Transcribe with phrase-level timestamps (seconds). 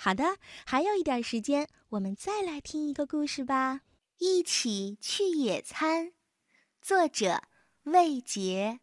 [0.00, 3.80] 好的，还有一点时间，我们再来听一个故事吧。
[4.18, 6.12] 一起去野餐，
[6.80, 7.42] 作者
[7.82, 8.78] 魏杰。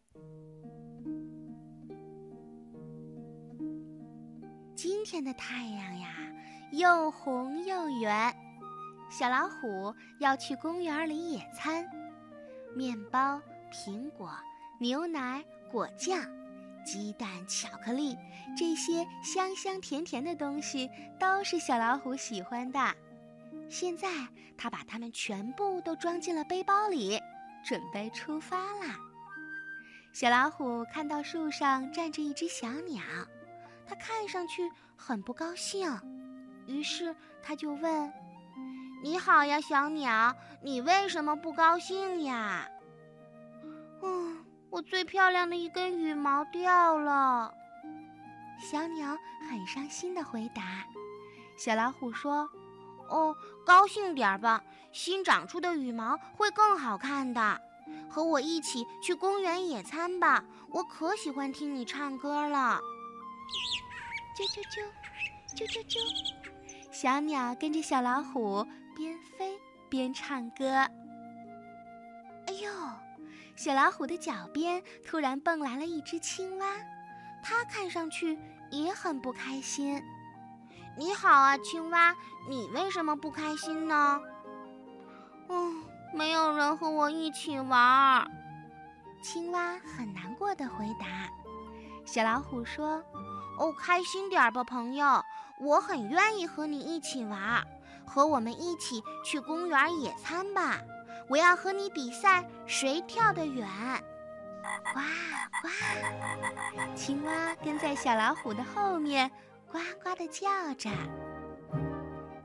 [4.74, 6.14] 今天的太阳呀，
[6.72, 8.36] 又红又圆。
[9.10, 11.88] 小老虎要去公园里野餐，
[12.74, 13.40] 面包、
[13.72, 14.30] 苹果、
[14.78, 15.42] 牛奶、
[15.72, 16.20] 果酱。
[16.86, 18.16] 鸡蛋、巧克力，
[18.56, 22.78] 这些香香甜甜的东西都是小老虎喜欢的。
[23.68, 24.08] 现在，
[24.56, 27.20] 它把它们全部都装进了背包里，
[27.64, 28.96] 准备出发啦。
[30.12, 33.02] 小老虎看到树上站着一只小鸟，
[33.84, 34.62] 它看上去
[34.96, 35.90] 很不高兴，
[36.68, 38.12] 于是它就问
[39.02, 42.68] ：“你好呀，小鸟，你为什么不高兴呀？”
[44.76, 47.50] 我最漂亮的一根羽毛掉了，
[48.60, 49.16] 小鸟
[49.48, 50.84] 很伤心的回答。
[51.56, 52.46] 小老虎说
[53.08, 53.34] ：“哦，
[53.64, 57.58] 高兴点儿吧，新长出的羽毛会更好看的。
[58.10, 62.78] 和我一起去公园野餐吧，我可喜欢听你唱歌了。”
[64.36, 64.84] 啾啾啾，
[65.56, 65.98] 啾啾啾，
[66.92, 69.58] 小鸟跟着小老虎边飞
[69.88, 70.86] 边唱歌。
[73.56, 76.66] 小老虎的脚边突然蹦来了一只青蛙，
[77.42, 78.38] 它看上去
[78.70, 80.02] 也很不开心。
[80.94, 82.14] 你好啊，青蛙，
[82.50, 84.20] 你为什么不开心呢？
[85.48, 85.82] 嗯，
[86.12, 88.30] 没有人和我一起玩。
[89.22, 91.06] 青蛙很难过的回答。
[92.04, 93.02] 小老虎说
[93.58, 95.24] ：“哦，开心点吧，朋友，
[95.60, 97.66] 我很愿意和你一起玩，
[98.06, 100.78] 和我们一起去公园野餐吧。”
[101.28, 103.66] 我要和你比赛，谁跳得远？
[104.92, 105.00] 呱
[105.62, 105.68] 呱！
[106.94, 109.30] 青蛙跟在小老虎的后面，
[109.70, 110.90] 呱呱地叫着。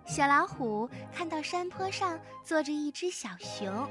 [0.05, 3.87] 小老虎看到山坡上坐着一只小熊，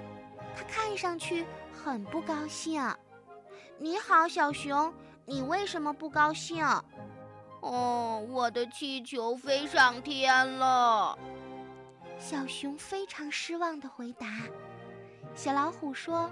[0.57, 2.83] 它看上去很不高兴。
[3.79, 4.93] 你好，小熊，
[5.25, 6.65] 你为什么不高兴？
[7.61, 11.17] 哦，我的气球飞上天了。
[12.19, 14.27] 小熊非常失望地回答。
[15.35, 16.31] 小老虎说：“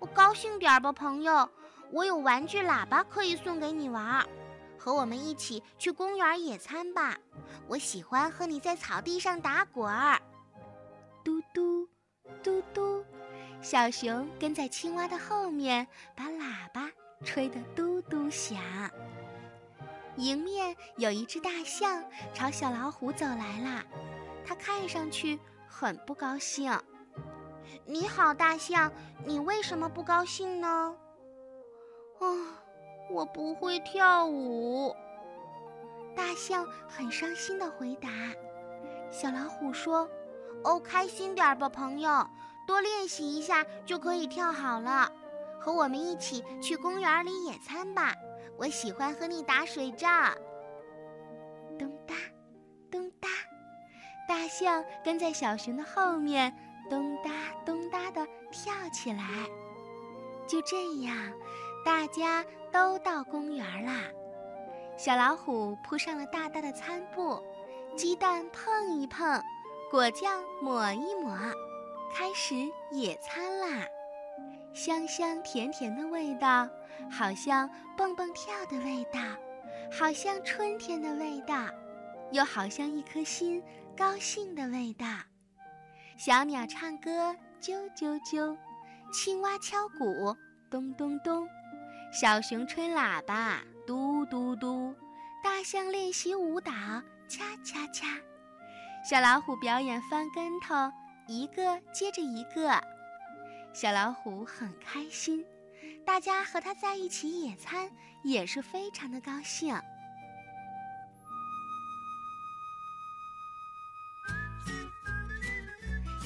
[0.00, 1.48] 我高兴点吧，朋友，
[1.90, 4.26] 我有玩具喇叭可以送给你玩，
[4.78, 7.16] 和我们一起去公园野餐吧。
[7.68, 10.20] 我喜欢和你在草地上打滚儿。”
[11.22, 11.86] 嘟嘟，
[12.42, 13.04] 嘟嘟，
[13.60, 15.86] 小熊跟在青蛙的后面，
[16.16, 16.90] 把喇叭
[17.24, 18.58] 吹得嘟嘟响。
[20.16, 22.02] 迎面有一只大象
[22.34, 23.84] 朝小老虎走来了，
[24.44, 26.72] 它看上去很不高兴。
[27.84, 28.92] 你好，大象，
[29.24, 30.96] 你为什么不高兴呢？
[32.18, 32.26] 啊，
[33.10, 34.94] 我不会跳舞。
[36.14, 38.08] 大象很伤心的回答。
[39.10, 40.08] 小老虎说
[40.62, 42.26] ：“哦，开心点吧，朋友，
[42.66, 45.10] 多练习一下就可以跳好了。
[45.58, 48.14] 和我们一起去公园里野餐吧，
[48.56, 50.34] 我喜欢和你打水仗。”
[51.78, 52.14] 咚哒，
[52.90, 53.28] 咚哒，
[54.28, 56.54] 大象跟在小熊的后面。
[56.90, 57.30] 咚哒
[57.64, 59.22] 咚哒地跳起来，
[60.46, 61.32] 就这样，
[61.84, 64.02] 大家都到公园啦。
[64.96, 67.40] 小老虎铺上了大大的餐布，
[67.96, 69.40] 鸡蛋碰一碰，
[69.88, 71.32] 果酱抹一抹，
[72.12, 72.56] 开始
[72.90, 73.86] 野餐啦。
[74.74, 76.68] 香香甜甜的味道，
[77.08, 79.20] 好像蹦蹦跳的味道，
[79.96, 81.68] 好像春天的味道，
[82.32, 83.62] 又好像一颗心
[83.96, 85.06] 高兴的味道。
[86.22, 88.54] 小鸟唱歌，啾啾啾；
[89.10, 90.36] 青蛙敲鼓，
[90.70, 91.48] 咚咚咚；
[92.12, 94.94] 小熊吹喇叭，嘟嘟嘟；
[95.42, 96.70] 大象练习舞蹈，
[97.26, 98.04] 恰恰恰；
[99.02, 100.92] 小老虎表演翻跟头，
[101.26, 102.78] 一个接着一个。
[103.72, 105.42] 小老虎很开心，
[106.04, 107.90] 大家和它在一起野餐
[108.22, 109.74] 也是非常的高兴。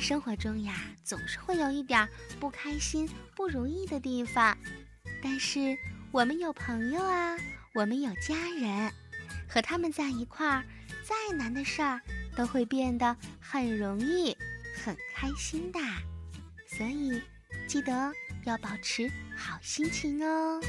[0.04, 2.06] 生活中呀，总是会有一点
[2.38, 4.54] 不开心、不如意的地方，
[5.22, 5.78] 但是
[6.12, 7.34] 我们有朋友啊，
[7.72, 8.92] 我们有家人，
[9.48, 10.62] 和他们在一块儿，
[11.02, 11.98] 再难的事儿
[12.36, 14.36] 都会变得很容易、
[14.84, 15.80] 很开心的。
[16.66, 17.22] 所以，
[17.66, 18.12] 记得
[18.44, 20.60] 要保持好心情哦。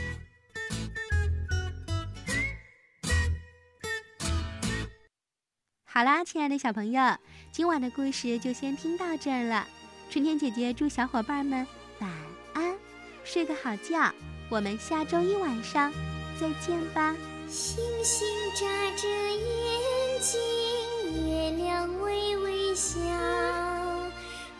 [5.95, 7.15] 好啦亲爱的小朋友
[7.53, 9.65] 今晚的故事就先听到这儿了。
[10.09, 11.65] 春天姐姐祝小伙伴们
[11.99, 12.11] 晚
[12.51, 12.75] 安
[13.23, 14.13] 睡个好觉
[14.49, 15.89] 我们下周一晚上
[16.37, 17.15] 再见吧。
[17.47, 22.99] 星星眨着眼睛月亮微微笑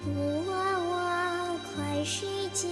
[0.06, 2.70] 布娃娃快睡觉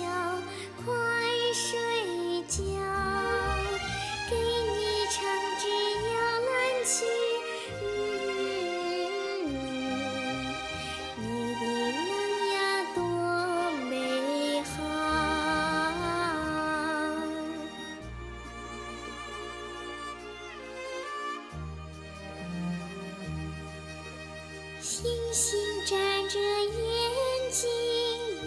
[24.83, 25.95] 星星眨
[26.27, 27.69] 着眼睛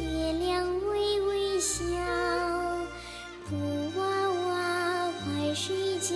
[0.04, 1.78] 月亮微微笑
[3.48, 3.56] 布
[3.98, 4.04] 娃
[4.46, 6.14] 娃快睡觉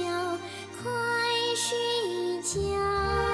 [0.83, 0.93] 快
[1.57, 3.30] 睡觉。